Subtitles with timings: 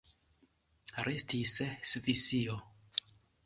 [1.09, 1.53] Restis
[1.93, 2.61] Svisio.